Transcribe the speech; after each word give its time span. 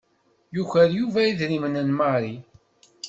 Yuker 0.55 0.87
Yuba 0.97 1.21
idrimen 1.31 1.75
n 1.87 1.89
Mary. 1.99 2.35